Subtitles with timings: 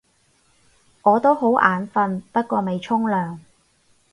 [1.03, 3.37] 我都好眼瞓，不過未沖涼